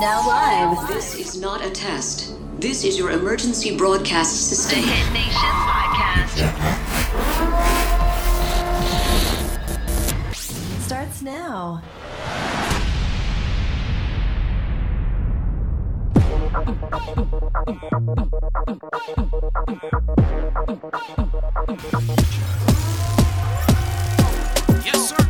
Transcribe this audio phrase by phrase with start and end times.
[0.00, 0.88] now live.
[0.88, 2.34] This is not a test.
[2.58, 4.80] This is your emergency broadcast system.
[4.80, 6.40] The Hit Nation Podcast.
[10.80, 11.82] Starts now.
[24.82, 25.28] Yes, sir.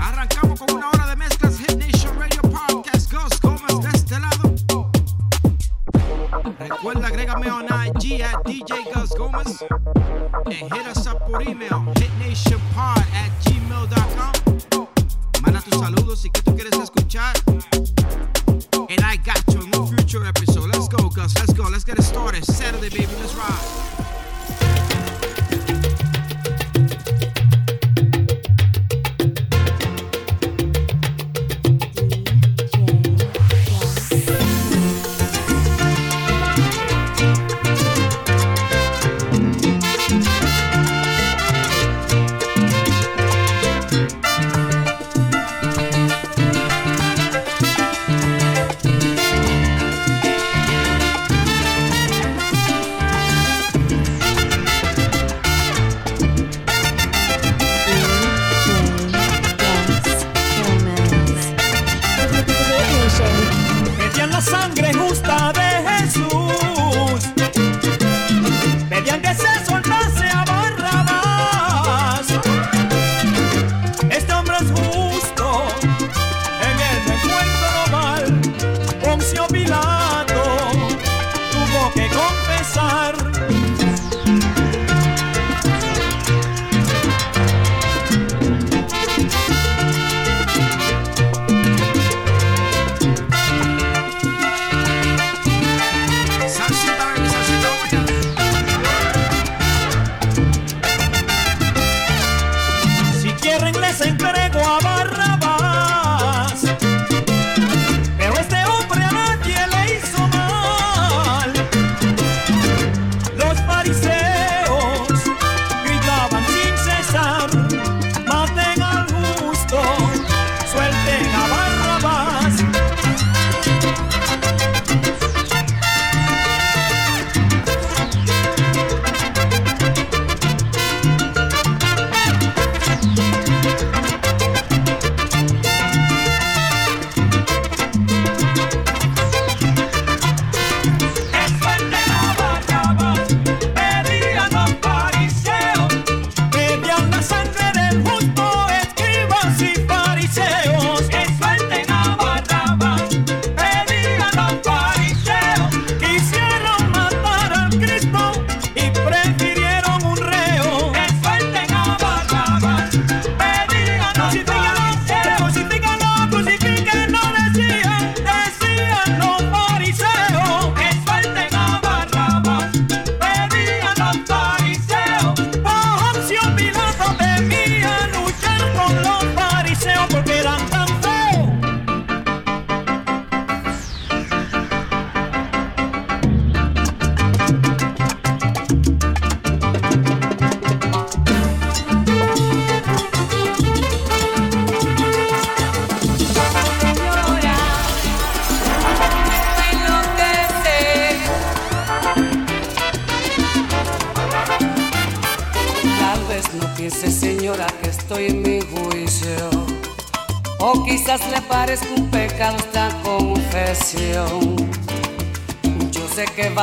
[0.00, 1.33] Arrancamos con una hora de mezclas
[6.68, 9.62] Recuerda, agrégame on IG at DJ Gus Gómez.
[10.46, 14.88] And hit us up por email, hitnationpod at gmail.com.
[15.42, 17.34] Manda tus saludos y que tú quieres escuchar.
[18.88, 20.70] And I got you in a future episode.
[20.72, 21.34] Let's go, Gus.
[21.36, 21.64] Let's go.
[21.64, 22.44] Let's get it started.
[22.44, 23.12] Saturday, baby.
[23.20, 23.93] Let's ride.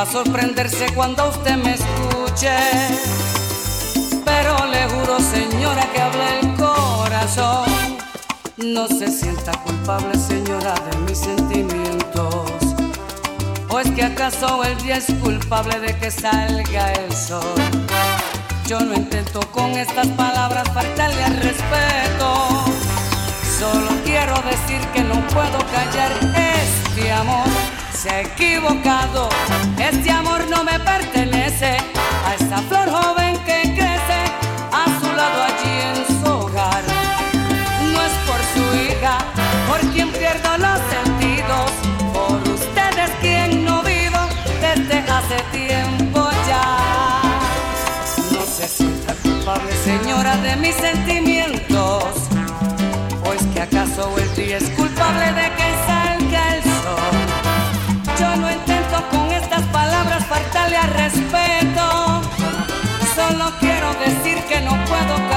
[0.02, 2.56] A sorprenderse cuando usted me escuche.
[4.24, 7.68] Pero le juro, señora, que habla el corazón.
[8.56, 12.50] No se sienta culpable, señora, de mis sentimientos.
[13.68, 17.54] ¿O es que acaso el día es culpable de que salga el sol?
[18.66, 22.64] Yo no intento con estas palabras faltarle al respeto.
[23.56, 27.61] Solo quiero decir que no puedo callar este amor.
[28.02, 29.28] Se equivocado,
[29.78, 31.76] este amor no me pertenece
[32.26, 34.24] a esa flor joven que crece
[34.72, 36.82] a su lado allí en su hogar.
[37.92, 39.18] No es por su hija,
[39.68, 41.70] por quien pierdo los sentidos,
[42.12, 44.18] por ustedes quien no vivo
[44.60, 47.22] desde hace tiempo ya.
[48.32, 52.04] No se sienta culpable, señora, de mis sentimientos.
[53.24, 55.51] ¿O es que acaso el día es culpable de
[60.72, 62.22] faltarle al respeto.
[63.14, 65.31] Solo quiero decir que no puedo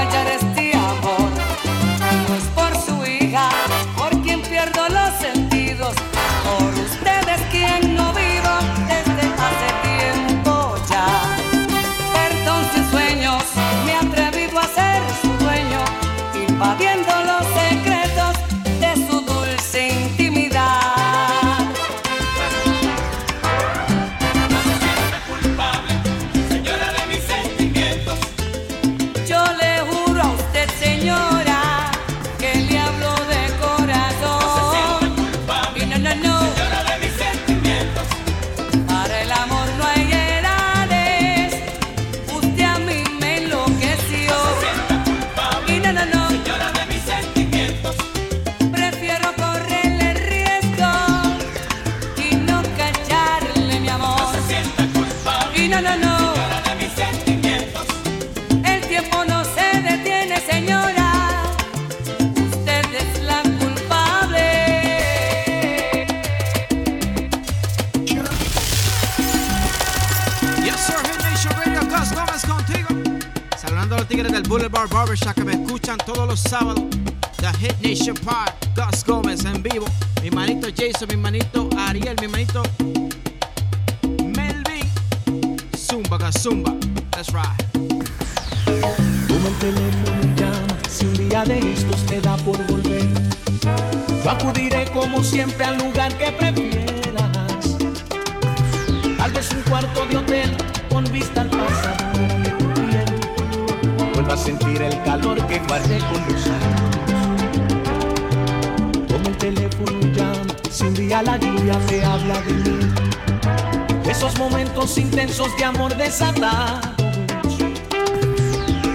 [114.98, 116.80] Intensos de amor desatado.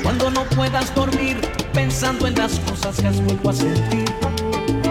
[0.03, 1.41] Cuando no puedas dormir
[1.75, 4.05] pensando en las cosas que has vuelto a sentir.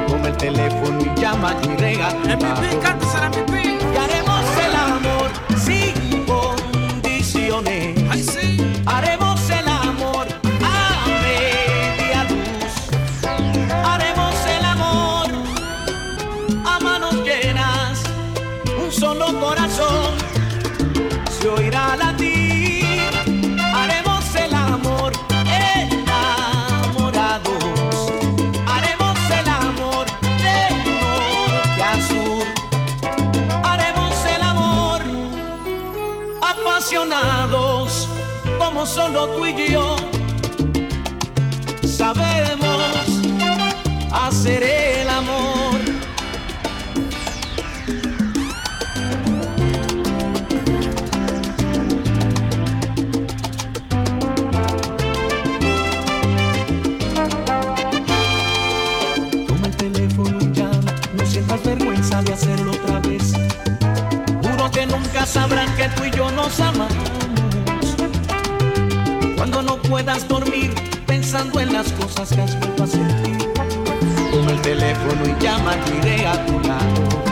[0.07, 2.09] Toma el teléfono y llama y rega.
[38.85, 39.95] solo tú y yo.
[41.85, 42.77] Sabemos
[44.11, 45.79] hacer el amor.
[59.47, 60.79] Toma el teléfono y llama,
[61.13, 63.33] no sientas vergüenza de hacerlo otra vez.
[64.41, 66.78] Juro que nunca sabrán que tú y yo nos amamos.
[70.03, 70.73] puedas dormir
[71.05, 73.37] pensando en las cosas que has vuelto a sentir.
[74.31, 77.28] Toma el teléfono y llama a tu idea a tu lado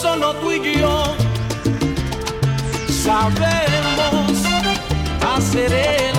[0.00, 1.14] solo tú y yo
[2.88, 4.32] sabemos
[5.36, 6.09] hacer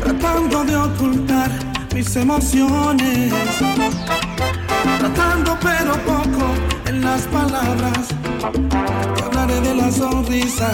[0.00, 1.50] tratando de ocultar
[1.94, 3.32] mis emociones,
[4.98, 6.54] tratando pero poco
[6.86, 8.08] en las palabras.
[9.16, 10.70] Te hablaré de la sonrisa,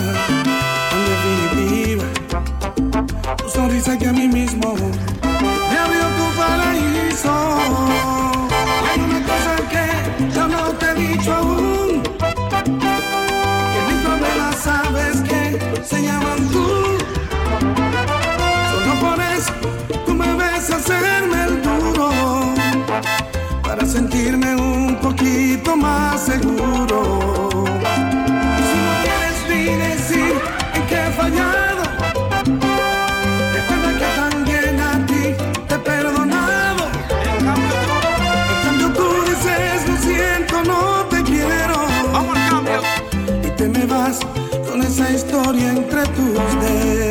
[0.93, 2.05] en definitiva,
[3.37, 7.35] tu sonrisa que a mí mismo me abrió tu paraíso.
[8.91, 12.03] Hay una cosa que yo no te he dicho aún,
[13.73, 16.90] que mis palabras sabes que se llaman tú.
[25.61, 27.65] poquito más seguro.
[28.69, 30.35] Si no quieres ni decir
[30.75, 31.83] en qué he fallado,
[33.53, 35.35] recuerda que también a ti
[35.69, 36.85] te he perdonado.
[37.39, 37.45] En
[38.65, 41.77] cambio tú dices, lo siento, no te quiero.
[42.13, 42.81] Vamos, cambio.
[43.45, 44.21] Y te me vas
[44.69, 47.10] con esa historia entre tus dedos.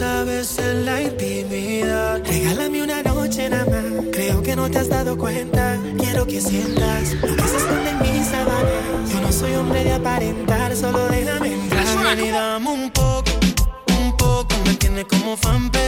[0.00, 2.22] sabes en la intimidad.
[2.24, 4.06] Regálame una noche nada más.
[4.10, 5.78] Creo que no te has dado cuenta.
[5.98, 9.12] Quiero que sientas lo que se esconde en mis sábanas.
[9.12, 12.18] Yo no soy hombre de aparentar, solo de lamentar.
[12.18, 13.30] Y dame un poco,
[14.00, 14.54] un poco.
[14.64, 15.79] Me tiene como fan.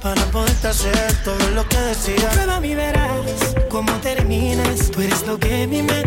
[0.00, 2.30] para poder hacer todo lo que decía.
[2.30, 4.88] Prueba mi verás cómo terminas.
[4.92, 6.01] Tú eres lo que mi mente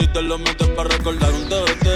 [0.00, 1.86] si te lo metes para recordar un DT.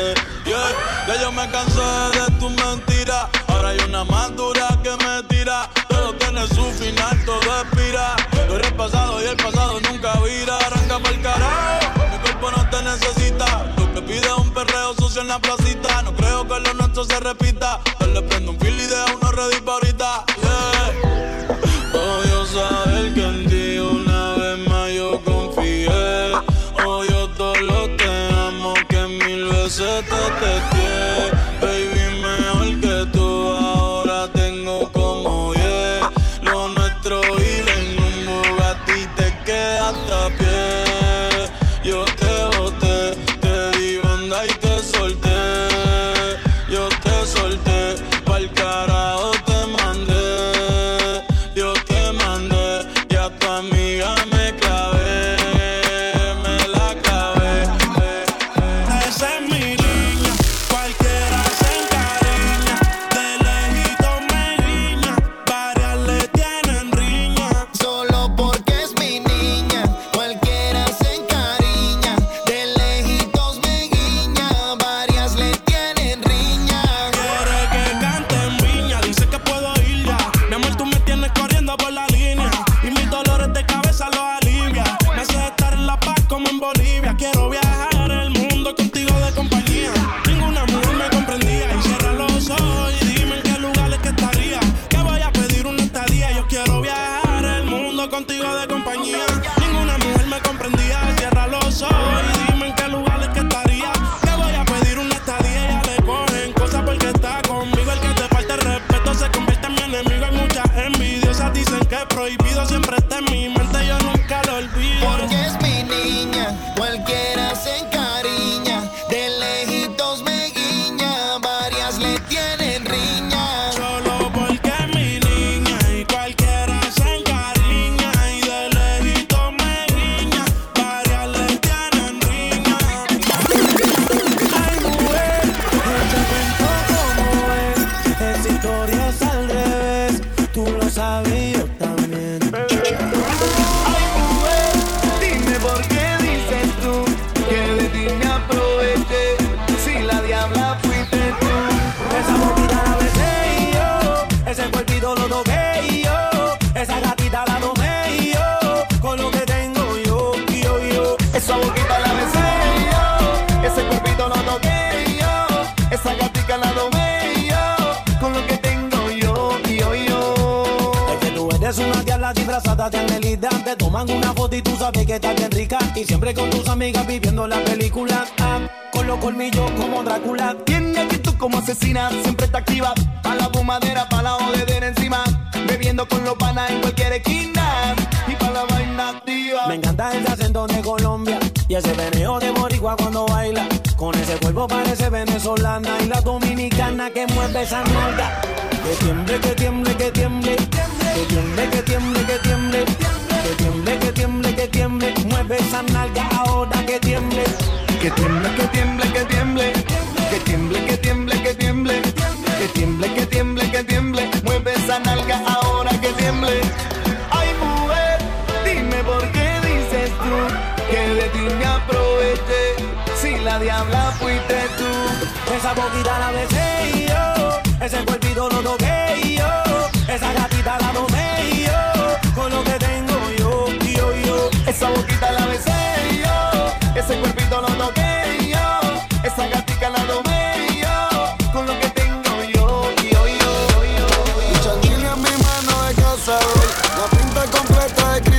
[0.45, 3.29] Yeah, ya yo me cansé de tus mentiras.
[3.49, 5.71] Ahora hay una más dura que me tira.
[5.89, 8.15] Todo tiene su final, todo expira.
[8.47, 10.57] Tú eres pasado y el pasado nunca vira.
[10.59, 13.75] Arranca para el carajo, mi cuerpo no te necesita.
[13.77, 16.03] Tú me pides un perreo sucio en la placita.
[16.03, 17.81] No creo que lo nuestro se repita.
[17.99, 19.84] Te le prendo un fil y deja uno ready para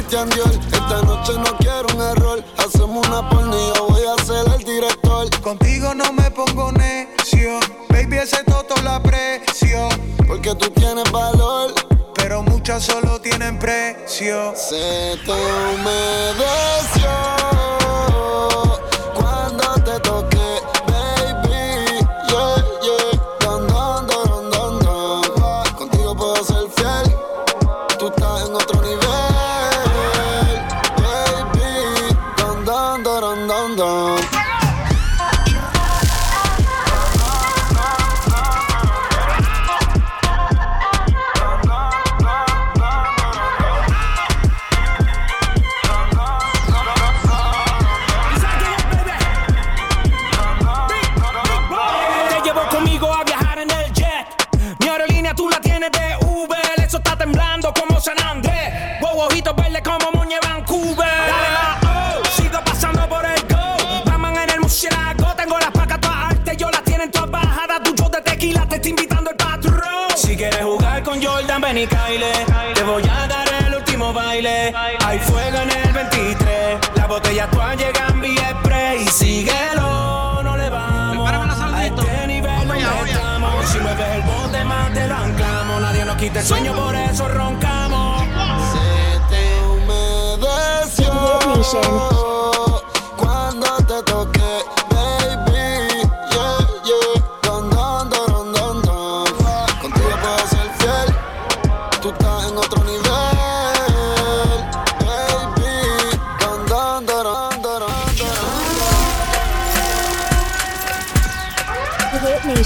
[0.08, 2.44] Esta noche no quiero un error.
[2.58, 5.28] Hacemos una porno y yo voy a ser el director.
[5.42, 7.60] Contigo no me pongo necio.
[7.90, 9.90] Baby, ese toto la precio.
[10.28, 11.74] Porque tú tienes valor.
[12.14, 14.54] Pero muchas solo tienen precio.
[14.56, 15.32] Se te
[15.74, 16.95] humedece
[77.36, 79.06] Media toalla llegan vía spray.
[79.10, 81.30] Síguelo, no le vamos.
[81.30, 83.66] A este nivel no estamos.
[83.66, 85.82] Si mueves el bote más te lo anclamos.
[85.82, 88.24] Nadie nos quita el sueño, por eso roncamos.
[88.72, 91.12] Se te humedeció.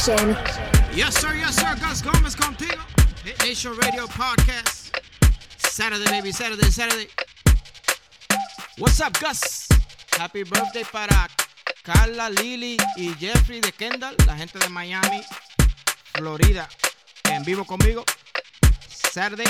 [0.09, 1.75] Yes, sir, yes, sir.
[1.79, 2.81] Gus Gomez contigo.
[3.23, 4.89] Hit Nation Radio Podcast.
[5.57, 6.31] Saturday, baby.
[6.31, 7.07] Saturday, Saturday.
[8.79, 9.67] What's up, Gus?
[10.17, 11.27] Happy birthday para
[11.83, 15.21] Carla, Lily y Jeffrey de Kendall, la gente de Miami,
[16.15, 16.67] Florida.
[17.25, 18.03] En vivo conmigo.
[18.87, 19.45] Saturday.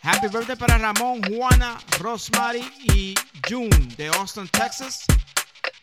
[0.00, 3.14] Happy birthday para Ramón, Juana, Rosemary y
[3.46, 5.04] June de Austin, Texas.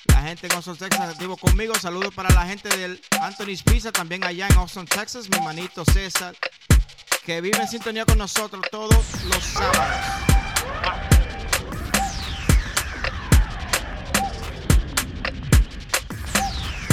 [0.07, 1.73] La gente en Austin, Texas, activo conmigo.
[1.75, 5.29] Saludos para la gente del Anthony's Pizza, también allá en Austin, Texas.
[5.29, 6.35] Mi manito César,
[7.25, 10.33] que vive en sintonía con nosotros todos los sábados.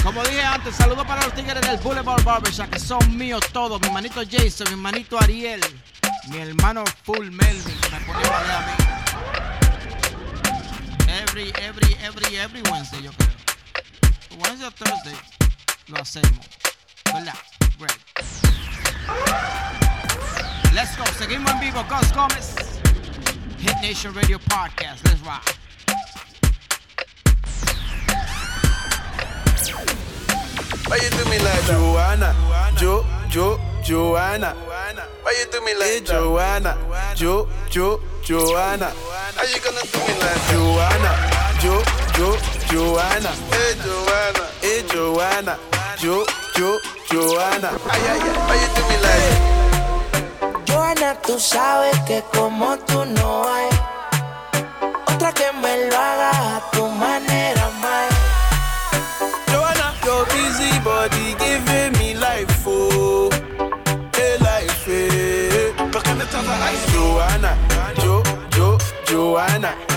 [0.02, 3.80] Como dije antes, saludos para los tigres del Boulevard Barbershop, que son míos todos.
[3.82, 5.60] Mi manito Jason, mi hermanito Ariel,
[6.28, 8.99] mi hermano Full Melvin, que me pone a mí.
[11.10, 13.34] Every, every, every, every Wednesday, yo creo.
[14.42, 15.16] Wednesday o Thursday
[15.88, 16.46] lo hacemos.
[17.12, 17.34] ¿Verdad?
[17.78, 17.98] Great.
[20.72, 21.04] Let's go.
[21.18, 21.84] Seguimos en vivo.
[21.88, 22.54] Gus Gómez.
[23.58, 25.04] Hit Nation Radio Podcast.
[25.04, 25.44] Let's rock.
[30.86, 31.78] Why you do me like that?
[31.78, 32.34] Joanna?
[32.76, 34.54] Jo, Jo, Joanna.
[35.22, 36.76] Why you do me like Joanna?
[37.14, 38.92] Jo, Jo, Joanna.
[39.40, 41.12] How you gonna do me like Joanna?
[41.62, 41.80] Jo,
[42.12, 42.28] Jo,
[42.68, 43.32] Joanna.
[43.48, 45.54] Hey Joanna, hey Joanna.
[45.96, 46.26] Jo,
[46.58, 46.78] Jo,
[47.10, 47.70] Joanna.
[47.88, 48.36] Ay, ay, ay.
[48.48, 50.66] Why you do me like?
[50.66, 53.70] Joana, tú sabes que como tú no hay
[55.06, 58.12] otra que me lo haga a tu manera, más.
[59.48, 61.34] Joanna, your busy body
[69.40, 69.89] wanna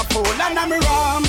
[0.00, 0.40] get grappled.
[0.40, 1.24] And I'm rum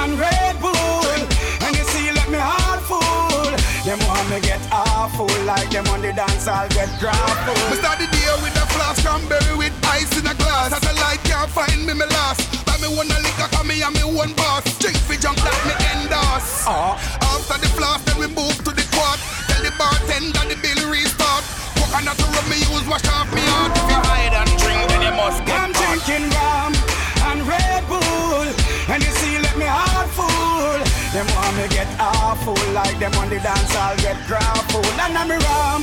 [0.00, 1.20] and Red Bull,
[1.62, 3.50] and you see, let me heart full.
[3.84, 7.58] Them want me get awful, like them on the dance, I'll get grappled.
[7.70, 10.72] We start the day with a flask, cranberry with ice in a glass.
[10.72, 12.46] As a light can't find me, me last.
[12.64, 14.64] But me wanna liquor, cause me and me one boss.
[14.78, 16.66] Drink for junk that me endorse.
[16.66, 16.94] Uh.
[17.34, 19.18] After the flask, then we move to the quad.
[19.50, 21.42] Tell the bartender the bill restart.
[21.74, 23.74] Coconut to rub me use, wash off me heart.
[23.74, 26.06] If you hide and drink, then you must get I'm caught.
[26.06, 26.91] drinking rum
[27.30, 28.46] and Red Bull,
[28.88, 30.78] and you see, let me heart full.
[31.12, 34.86] Them want me get awful, like them on the dance, I'll get grappled.
[34.98, 35.82] And I'm rum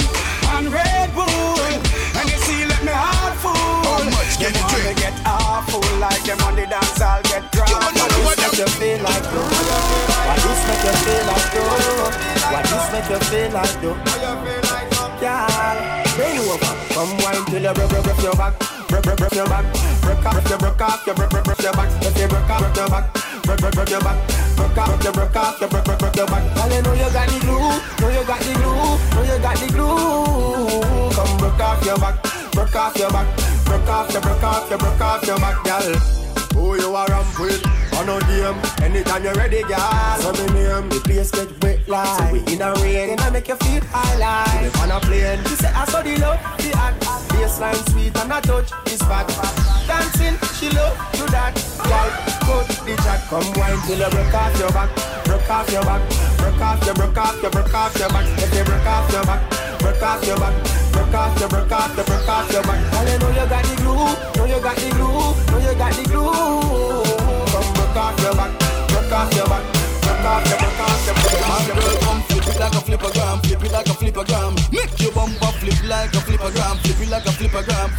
[0.58, 1.62] and Red Bull,
[2.18, 3.54] and you see, let me heart full.
[3.54, 4.98] How much can them you want drink?
[4.98, 7.96] me get awful, like them on the dance, I'll get grappled.
[7.96, 9.50] Why this make you feel like though?
[10.28, 12.10] Why this make you feel like though?
[12.52, 14.59] Why this make you feel like though?
[15.20, 16.74] Bring you over.
[16.96, 18.54] Come wine till you break, break, break your back.
[18.88, 19.66] Break, break, break your back.
[20.02, 21.90] Break off, your break off, your break, break, break your back.
[22.04, 23.14] If you break off, break your back.
[23.44, 24.18] Break, break, break your back.
[24.56, 26.44] Break off, break break off, your break, break, break your back.
[26.56, 27.60] Girl, you know you got the glue.
[28.00, 28.96] Know you got the glue.
[29.16, 31.12] Know you got the glue.
[31.12, 32.16] Come break off your back.
[32.54, 33.28] Break off your back.
[33.66, 35.94] Break off, your break off, your break off your back, girl.
[36.54, 37.89] Who you are ramp with?
[38.00, 38.56] I know them.
[38.80, 40.16] Anytime you're ready, girl.
[40.24, 40.88] So me name.
[40.88, 42.08] The place get wet like.
[42.08, 43.12] So we in a rain.
[43.12, 44.72] Then I make you feel high like.
[44.72, 45.44] If on a plane.
[45.44, 47.04] You say I saw the love, the act.
[47.36, 49.28] Baseline sweet and I touch is fat.
[49.84, 51.52] Dancing, she love do that.
[51.84, 52.08] Girl,
[52.48, 53.20] cut the chat.
[53.28, 54.90] Come wine till you break off your back.
[55.28, 56.00] Break off your back.
[56.40, 58.26] Break off your, break off your, break off your back.
[58.40, 59.44] If you break off your back.
[59.84, 60.56] Break off your back.
[60.96, 62.80] Break off your, break off your, break off your back.
[62.96, 64.40] Girl, you know you got the glue.
[64.40, 65.36] Know you got the glue.
[65.52, 67.19] Know you got the glue.
[68.00, 68.56] Off your back.
[68.88, 69.64] Break off your back.
[70.00, 72.00] Break off your, break off your, break off your back.
[72.00, 74.56] Come flip it like a flippergram, flip it like a flippergram.
[74.72, 77.90] Make your bumper flip like a flippergram, flip it like a flippergram,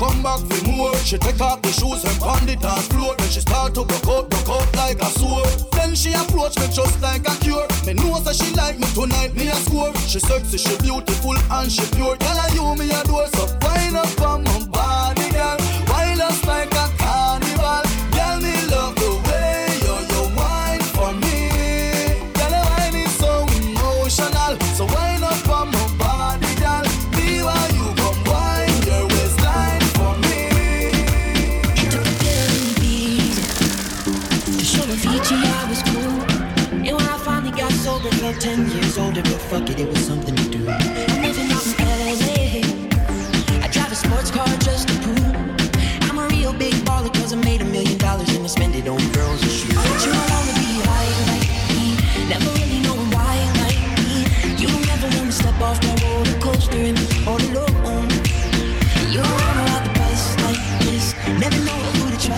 [0.00, 0.96] come back for more.
[1.04, 3.14] She take off the shoes and bandit on floor.
[3.18, 5.52] Then she start to broke out, broke out like a sword.
[5.72, 7.68] Then she approach me just like a cure.
[7.84, 9.92] Me know that she like me tonight, me a score.
[10.08, 12.16] She sexy, she beautiful and she pure.
[12.16, 14.79] Tell her you me a door, so wind up on my back.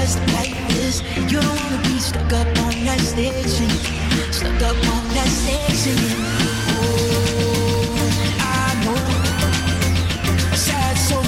[0.02, 1.00] just like this.
[1.30, 3.70] You don't wanna be stuck up on that station,
[4.32, 5.96] stuck up on that station.
[6.74, 7.94] Oh,
[8.40, 9.02] I know,
[10.66, 11.24] sad soul,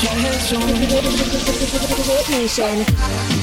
[0.00, 0.70] sad soul.
[2.30, 3.39] Nation.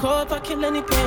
[0.00, 0.99] call if I kill any pain.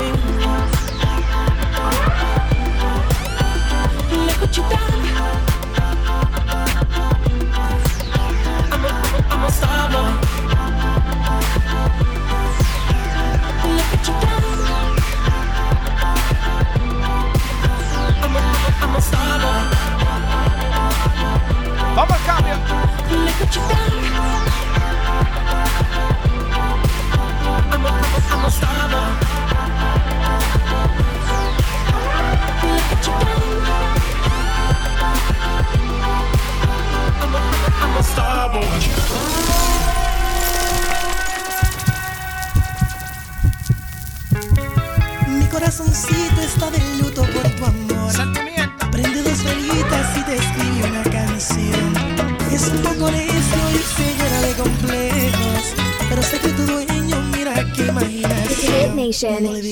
[59.24, 59.63] Nation.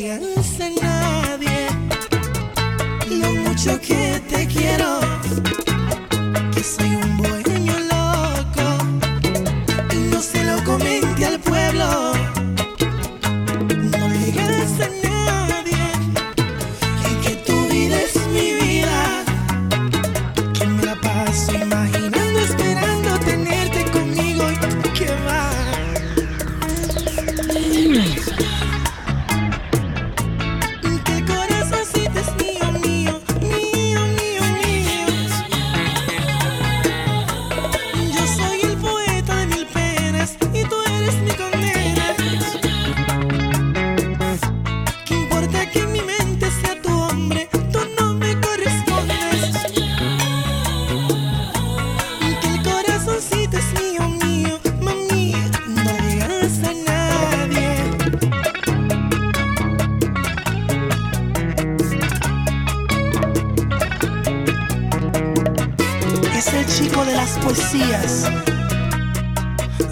[67.06, 68.30] De las poesías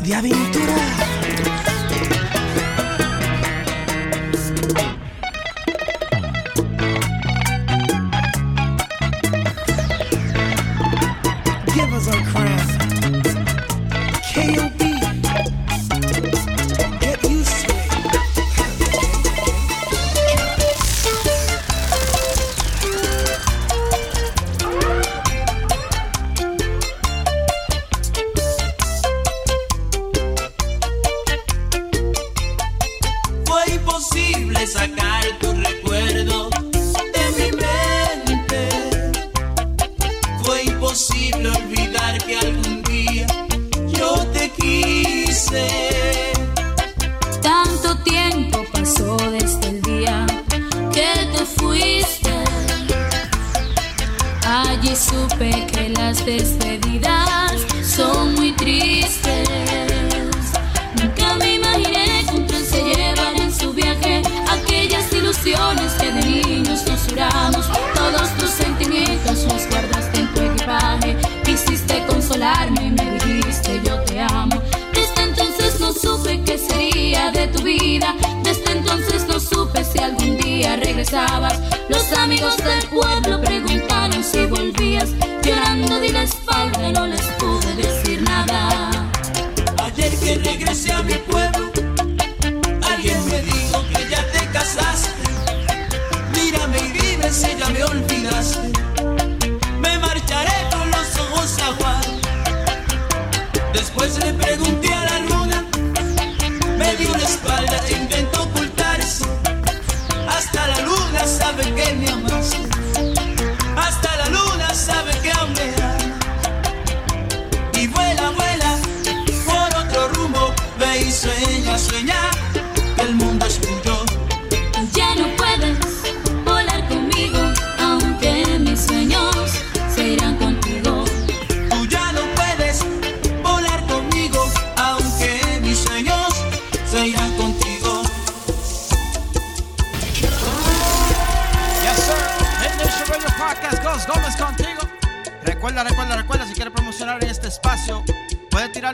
[0.03, 1.09] de aventura.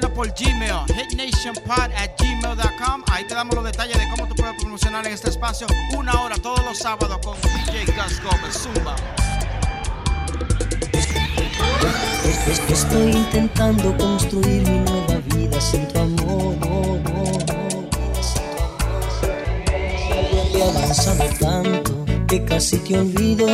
[0.01, 3.03] Por Gmail, hitnationpod at gmail.com.
[3.11, 5.67] Ahí te damos los detalles de cómo tú puedes promocionar en este espacio.
[5.97, 8.95] Una hora todos los sábados con DJ Gus Gómez Zumba.
[12.69, 16.55] Estoy intentando construir mi nueva vida sin tu amor.
[20.53, 23.47] He avanzado tanto que casi te olvido,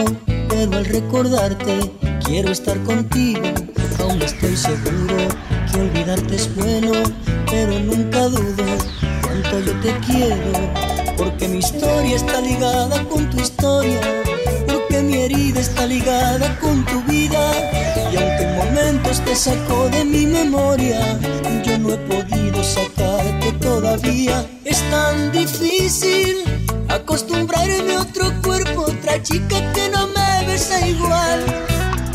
[0.50, 1.92] pero al recordarte
[2.26, 3.44] quiero estar contigo.
[4.00, 6.91] Aún estoy seguro que olvidarte es bueno,
[7.49, 8.64] pero nunca dudo
[9.22, 10.51] cuánto yo te quiero,
[11.18, 13.99] porque mi historia está ligada con tu historia,
[14.68, 17.41] porque mi herida está ligada con tu vida.
[18.12, 21.20] Y aunque en momentos te sacó de mi memoria,
[21.64, 24.45] yo no he podido sacarte todavía.
[24.66, 26.43] Es tan difícil
[26.89, 31.71] acostumbrarme a otro cuerpo, otra chica que no me besa igual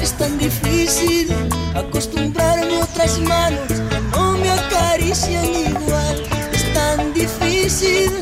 [0.06, 1.26] es tan difícil
[1.74, 6.16] acostumbrarme a otras manos que no me acarician igual.
[6.52, 8.12] Es tan difícil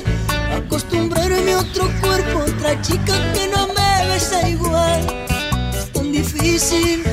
[0.56, 5.00] acostumbrarme a otro cuerpo, otra chica que no me besa igual.
[5.78, 7.04] Es tan difícil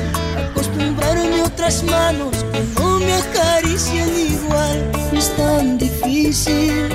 [0.48, 4.90] acostumbrarme a otras manos que no me acarician igual.
[5.12, 6.88] Es tan difícil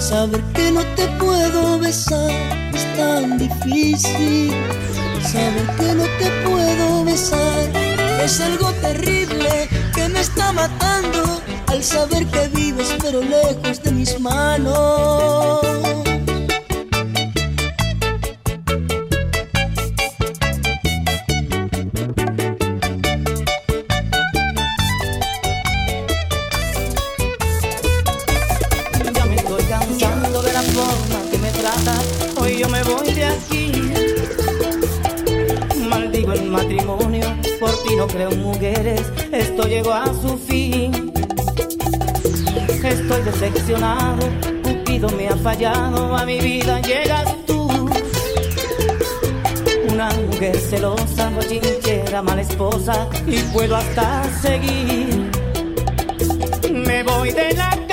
[0.00, 2.32] saber que no te puedo besar.
[2.74, 4.52] Es tan difícil.
[5.26, 7.68] Sabes que no te puedo besar.
[8.22, 14.20] Es algo terrible que me está matando al saber que vives pero lejos de mis
[14.20, 15.95] manos.
[45.58, 47.66] callado a mi vida llegas tú.
[49.90, 55.30] Una mujer celosa, bochinchera, mala esposa, y puedo hasta seguir.
[56.70, 57.85] Me voy de la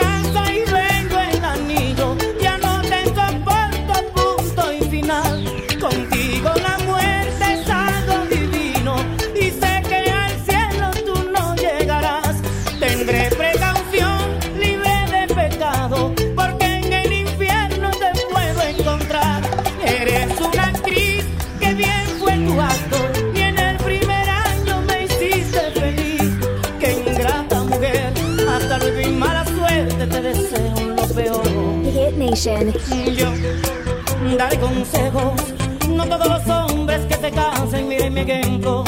[32.43, 32.55] Yo
[34.37, 35.31] daré consejos,
[35.87, 38.82] no todos los hombres que se casen, miren mi ejemplo.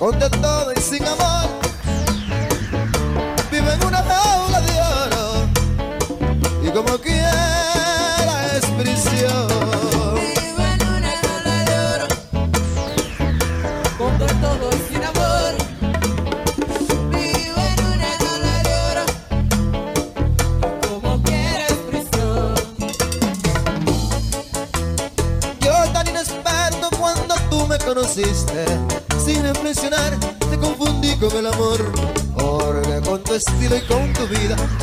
[0.00, 1.59] Con de todo y sin amor.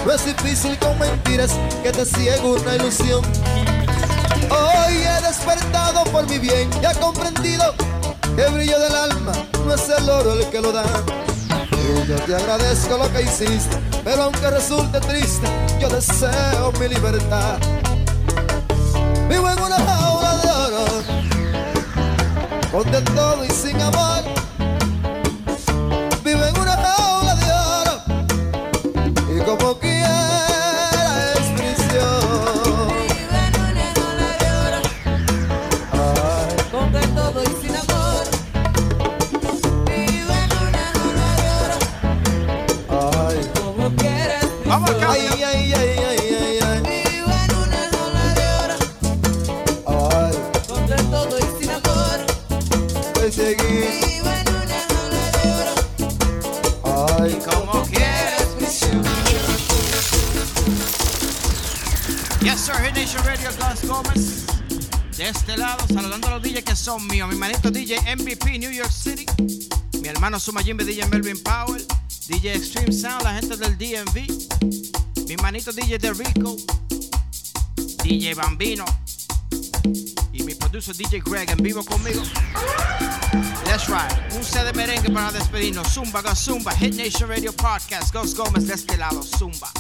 [0.06, 1.52] No es difícil con mentiras
[1.84, 3.24] que te ciega una ilusión.
[4.50, 7.74] Hoy he despertado por mi bien y he comprendido
[8.36, 9.34] Que el brillo del alma
[9.66, 10.86] no es el oro el que lo da.
[12.08, 15.48] Yo te agradezco lo que hiciste Pero aunque resulte triste
[15.80, 17.58] Yo deseo mi libertad.
[19.30, 20.86] Vivo en una jaula de oro,
[22.72, 24.24] con de todo y sin amor.
[70.40, 71.84] Suma Jimbe, DJ Melvin Powell.
[72.28, 75.28] DJ Extreme Sound, la gente del DMV.
[75.28, 76.56] Mi manito DJ De Rico.
[78.04, 78.86] DJ Bambino.
[80.34, 82.22] Y mi producer DJ Greg en vivo conmigo.
[83.66, 84.12] That's right.
[84.36, 85.88] Un set de merengue para despedirnos.
[85.94, 86.72] Zumba, go Zumba.
[86.74, 88.14] Hit Nation Radio Podcast.
[88.14, 89.24] Ghost Gómez de este lado.
[89.24, 89.72] Zumba.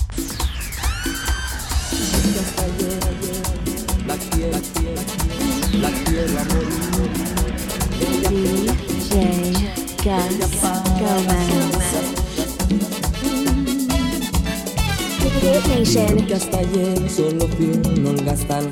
[16.34, 18.70] Hasta ayer solo fui un holgazán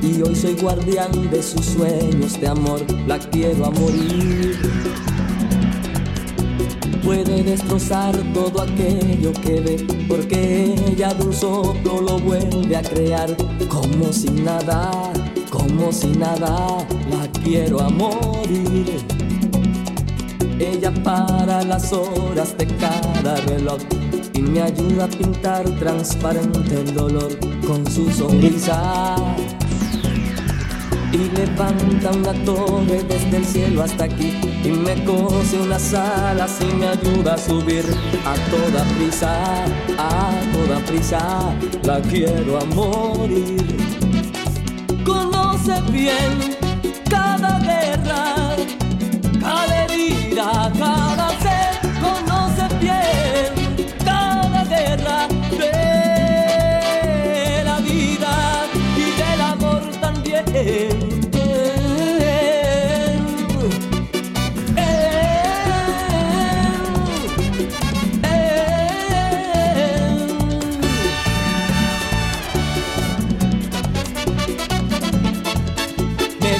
[0.00, 2.80] y hoy soy guardián de sus sueños de amor.
[3.06, 4.58] La quiero a morir.
[7.02, 13.36] Puede destrozar todo aquello que ve, porque ella de un soplo lo vuelve a crear.
[13.68, 15.12] Como si nada,
[15.50, 19.11] como si nada, la quiero a morir.
[20.62, 23.78] Ella para las horas de cada reloj
[24.32, 27.36] y me ayuda a pintar transparente el dolor
[27.66, 29.16] con su sonrisa.
[31.12, 36.72] Y levanta una torre desde el cielo hasta aquí y me cose unas alas y
[36.76, 37.84] me ayuda a subir
[38.24, 39.64] a toda prisa,
[39.98, 41.56] a toda prisa.
[41.82, 43.66] La quiero a morir.
[45.04, 46.61] Conoce bien
[50.34, 51.80] cada ser.
[52.00, 53.50] Conoce bien
[54.04, 55.28] cada guerra
[55.58, 55.72] de
[57.64, 58.66] la vida
[58.96, 60.44] y del amor también.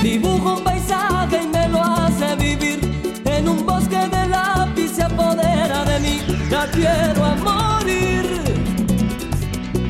[0.02, 1.11] Dibujo un paisaje
[6.72, 8.24] quiero a morir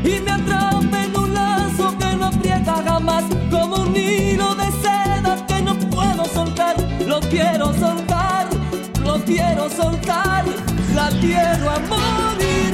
[0.04, 5.46] y me atrapa en un lazo que no aprieta jamás como un hilo de seda
[5.46, 6.76] que no puedo soltar.
[7.06, 8.46] Lo quiero soltar,
[9.04, 10.44] lo quiero soltar.
[10.94, 12.72] La quiero a morir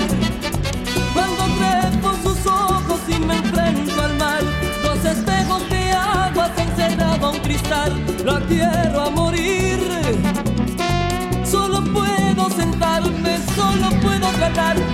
[1.15, 4.43] cuando trepo sus ojos y me enfrento al mar.
[4.83, 7.93] Dos espejos de agua se encerraba un cristal.
[8.25, 9.28] La quiero a morir.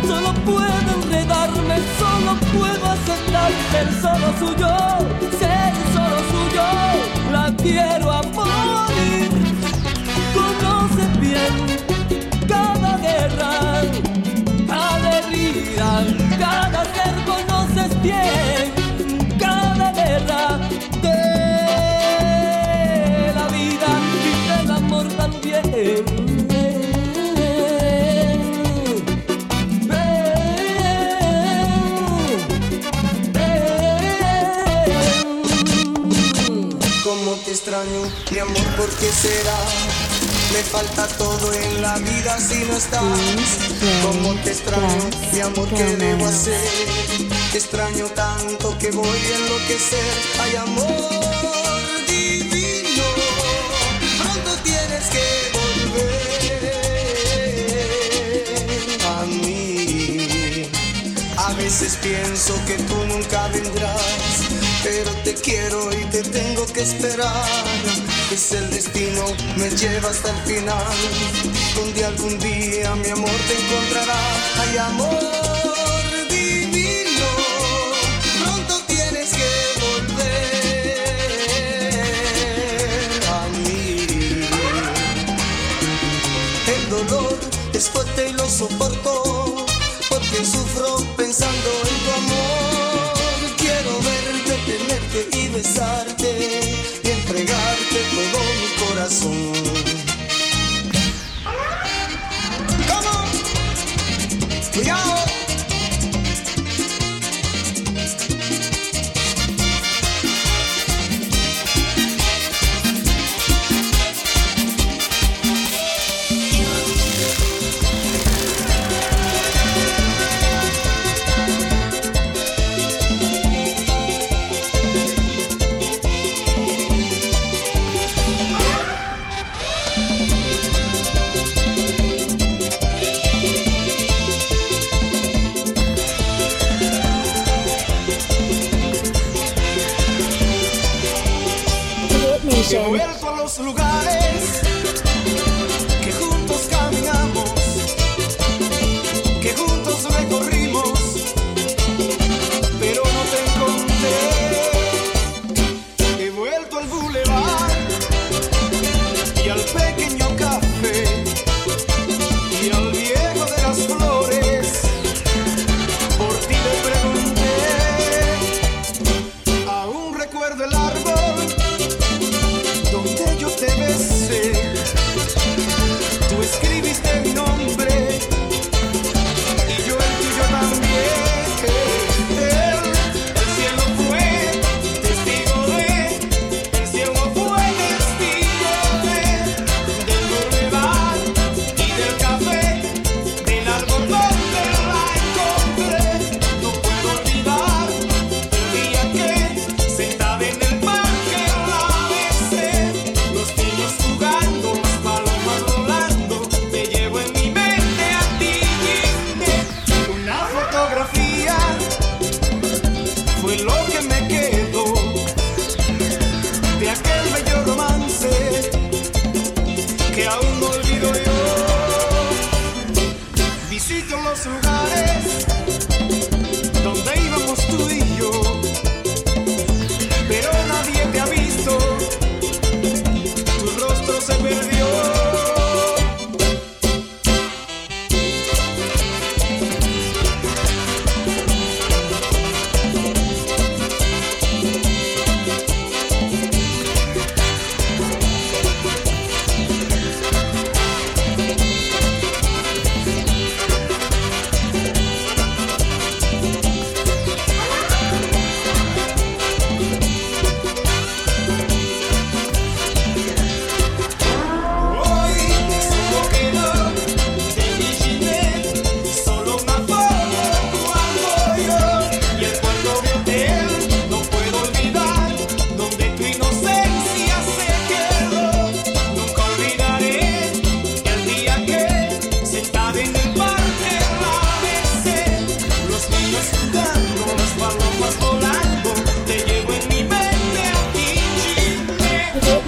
[0.06, 3.50] solo puedo enredarme, solo puedo aceptar
[3.80, 4.68] el solo suyo,
[5.38, 6.66] ser solo suyo,
[7.32, 9.30] la quiero a morir.
[10.34, 11.54] Conoce bien
[12.46, 13.82] cada guerra,
[14.68, 16.04] cada herida,
[16.38, 18.84] cada ser conoces bien.
[37.74, 39.56] extraño, mi amor, ¿por qué será?
[40.52, 43.02] Me falta todo en la vida si no estás.
[44.02, 46.60] Como te extraño, mi amor, ¿qué debo hacer?
[47.50, 50.14] Te extraño tanto que voy a enloquecer.
[50.40, 53.04] Ay, amor divino,
[54.22, 55.24] pronto tienes que
[55.58, 56.20] volver
[59.04, 60.70] a mí.
[61.38, 64.43] A veces pienso que tú nunca vendrás
[64.85, 67.45] pero te quiero y te tengo que esperar.
[68.30, 69.24] Es el destino,
[69.57, 70.85] me lleva hasta el final,
[71.74, 73.57] donde algún día mi amor te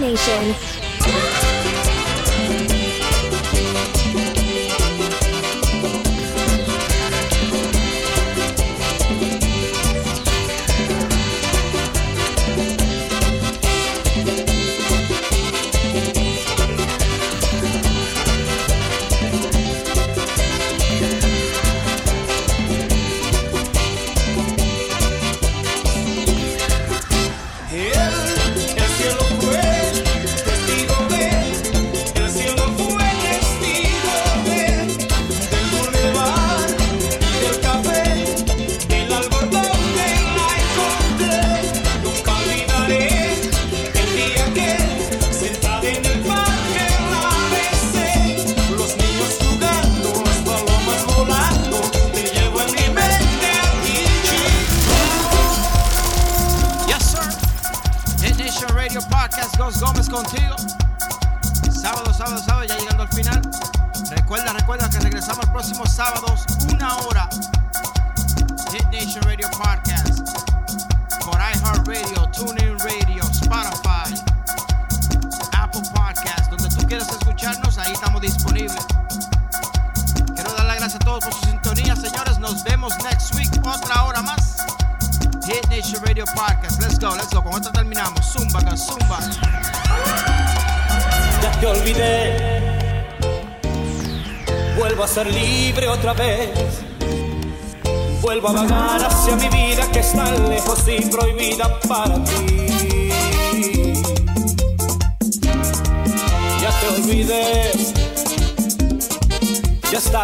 [0.07, 1.46] Nation.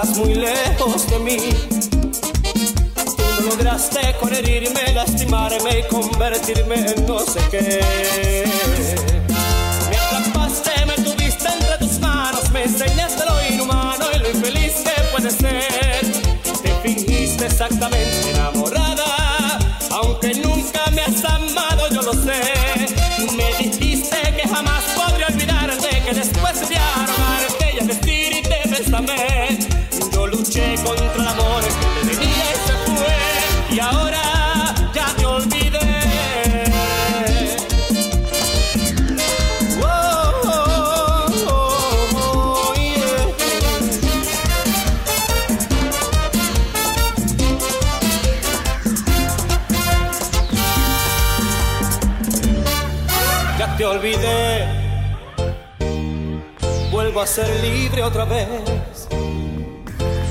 [0.02, 1.36] Estás muy lejos de mí.
[3.16, 8.44] Tú no lograste con herirme, lastimarme y convertirme en no sé qué.
[9.90, 15.02] Me atrapaste, me tuviste entre tus manos, me enseñaste lo inhumano y lo infeliz que
[15.12, 16.00] puede ser.
[16.62, 18.32] Te fingiste exactamente
[57.22, 59.06] vuelvo a ser libre otra vez.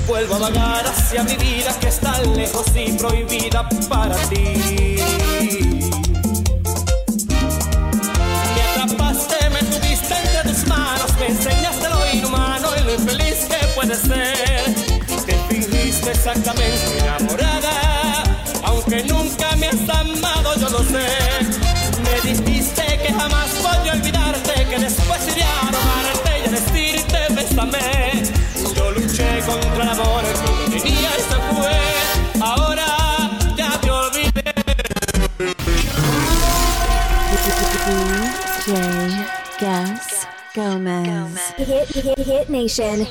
[0.06, 4.98] Vuelvo a vagar hacia mi vida que está lejos y prohibida para ti.
[8.54, 13.66] Me atrapaste, me tuviste entre tus manos, me enseñaste lo inhumano y lo infeliz que
[13.74, 14.74] puede ser.
[15.24, 18.22] Te fingiste exactamente enamorada,
[18.64, 21.21] aunque nunca me has amado, yo lo sé.
[30.82, 32.42] Que tenía y se fue.
[32.42, 32.86] Ahora
[33.56, 34.54] ya te olvidé.
[38.66, 39.26] DJ
[39.60, 41.54] Gas Gomez.
[41.56, 43.06] Hit, hit, hit Nation.